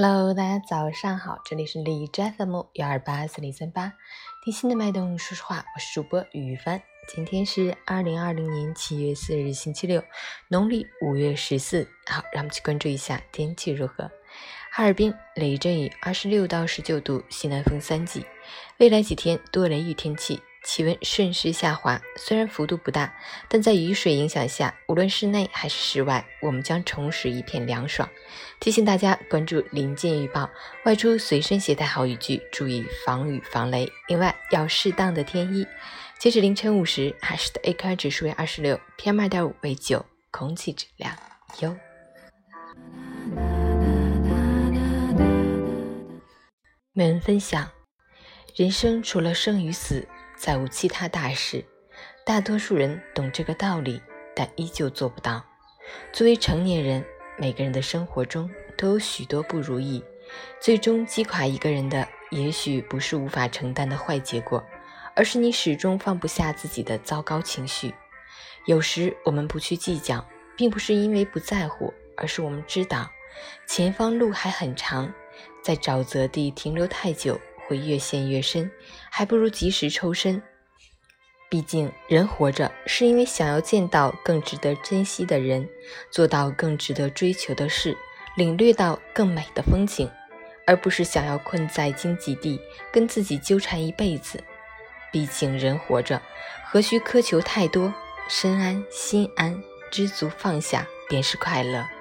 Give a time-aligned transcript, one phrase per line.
[0.00, 3.92] Hello，大家早上好，这里是荔枝 FM 幺二八四零三八，
[4.44, 6.80] 听心的脉动，说实话，我是主播于帆。
[7.12, 10.00] 今天是二零二零年七月四日，星期六，
[10.46, 11.82] 农历五月十四。
[12.06, 14.08] 好，让我们去关注一下天气如何。
[14.70, 18.24] 哈尔滨雷阵雨，二十六到十九度，西南风三级。
[18.76, 20.40] 未来几天多雷雨天气。
[20.68, 23.16] 气温顺势下滑，虽然幅度不大，
[23.48, 28.06] 但在雨水影响下，无论室内还是室外，我们将重拾一片凉爽。
[28.60, 30.50] 提醒大家关注临近预报，
[30.84, 33.90] 外出随身携带好雨具，注意防雨防雷。
[34.08, 35.66] 另外要适当的添衣。
[36.18, 41.16] 截止凌晨五时，海市的 AQI 指数为二十六，PM 二点五为九，空气质量
[41.60, 41.74] 优。
[46.92, 47.70] 每人分享：
[48.54, 50.06] 人生除了生与死。
[50.38, 51.64] 再无其他大事，
[52.24, 54.00] 大多数人懂这个道理，
[54.36, 55.44] 但依旧做不到。
[56.12, 57.04] 作为成年人，
[57.36, 60.02] 每个人的生活中都有许多不如意，
[60.60, 64.64] 最终击垮一个人的，也许不是无法承担的坏结果，
[65.16, 67.92] 而是你始终放不下自己的糟糕情绪。
[68.66, 70.24] 有时我们不去计较，
[70.56, 73.10] 并不是因为不在乎，而是我们知道
[73.66, 75.12] 前方路还很长，
[75.64, 77.40] 在沼泽地停留太久。
[77.68, 78.70] 会越陷越深，
[79.10, 80.42] 还不如及时抽身。
[81.50, 85.68] 毕竟，人活着是因为想要见到更值得珍惜的人，
[86.10, 87.96] 做到更值得追求的事，
[88.36, 90.10] 领略到更美的风景，
[90.66, 94.42] 而不是想要困在荆棘地，跟自己纠缠一辈子。
[95.12, 96.20] 毕竟，人活着
[96.64, 97.92] 何须苛求太多？
[98.28, 101.97] 身安心安，知足放下，便是快乐。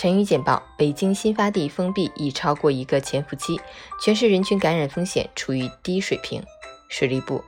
[0.00, 3.60] 晨雨简报：北京新发地封闭已超过一个潜伏期，
[4.02, 6.42] 全市人群感染风险处于低水平。
[6.88, 7.44] 水利部：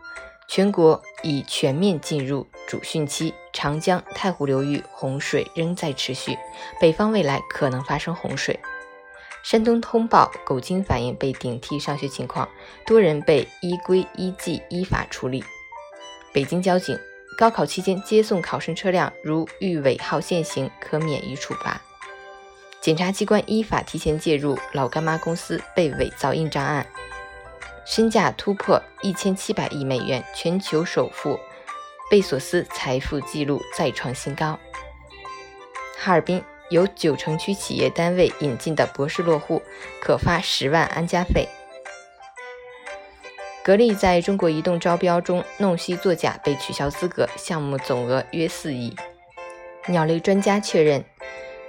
[0.47, 6.37] 全国已全面进入主汛期，长江、太湖流域洪水仍在持续，
[6.79, 8.61] 北方未来可能发生洪水。
[9.43, 12.47] 山东通报：狗精反映被顶替上学情况，
[12.85, 15.43] 多人被依规依纪依法处理。
[16.35, 16.99] 北京交警：
[17.39, 21.81] 高考期间接送考生车辆如遇尾号限行，可免于处罚。
[22.83, 26.85] 检察机关依法提前介入老干妈公司被伪造印章案，
[27.87, 31.39] 身价突破一千七百亿美元，全球首富
[32.11, 34.59] 贝索斯财富纪录再创新高。
[35.97, 39.63] 哈尔滨有九城区企业单位引进的博士落户
[40.01, 41.49] 可发十万安家费。
[43.63, 48.93] 格力在中国移动招标中弄虚作假被取消资格，项目总额约四亿。
[49.87, 51.05] 鸟类专家确认。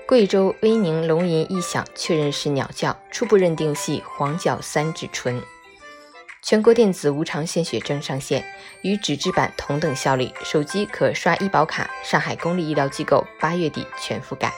[0.06, 5.42] 贵州威宁龙吟异响，确认是鸟叫，初步认定系黄角三指鹑。
[6.42, 8.44] 全国电子无偿献血证上线，
[8.82, 11.90] 与纸质版同等效力，手机可刷医保卡。
[12.04, 14.54] 上海公立医疗机构八月底全覆盖。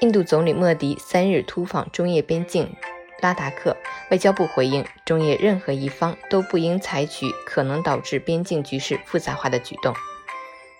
[0.00, 2.76] 印度总理莫迪三日突访中越边境
[3.20, 3.74] 拉达克，
[4.10, 9.94] 外交部回应：中越任何一方都不应采取可能导致边境局势复杂化的举动。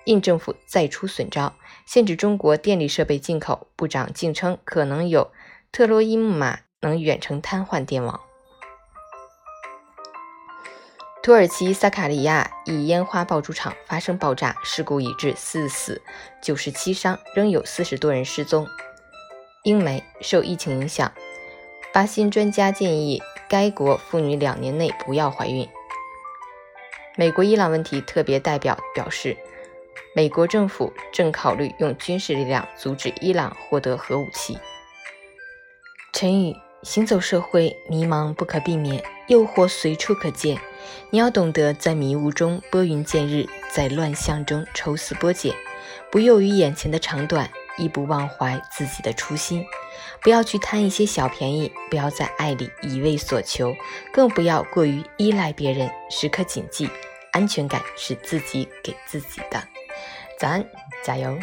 [0.05, 3.69] 印政府再出损招，限制中国电力设备进口。
[3.77, 5.31] 部长竟称可能有
[5.71, 8.21] 特洛伊木马能远程瘫痪电网。
[11.23, 16.01] 土耳其萨卡利亚一烟花爆竹厂发生爆炸事故，已致四死
[16.43, 18.67] 九十七伤，仍有四十多人失踪。
[19.65, 21.13] 英媒受疫情影响，
[21.93, 25.69] 巴新专家建议该国妇女两年内不要怀孕。
[27.17, 29.37] 美国伊朗问题特别代表表示。
[30.15, 34.59] 美国政府正考虑用军事力量阻止伊朗获得核武器。
[36.13, 40.59] 陈宇，行走社会，迷茫不可避免，诱惑随处可见。
[41.11, 45.55] 你要懂得在迷雾中拨云见日，在乱象中抽丝剥茧，
[46.11, 49.65] 不囿于眼前的长短，亦不忘怀自己的初心。
[50.23, 53.75] 不要去贪一些小便宜，不要在爱里一味所求，
[54.13, 55.91] 更不要过于依赖别人。
[56.11, 56.91] 时刻谨记，
[57.33, 59.63] 安全感是自己给自己的。
[60.41, 60.65] 早安，
[61.05, 61.39] 加油！